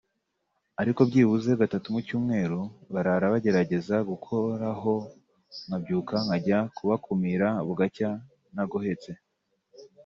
ariko 0.81 1.01
byibuze 1.09 1.49
gatatu 1.61 1.87
mu 1.93 1.99
cyumweru 2.07 2.59
barara 2.93 3.25
bagerageza 3.33 3.95
gukoraho 4.09 4.93
nkabyuka 5.65 6.15
njya 6.35 6.59
kubakumira 6.75 7.47
bugacya 7.67 8.09
ntagohetse 8.53 9.11